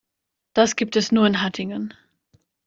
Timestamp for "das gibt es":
0.55-1.11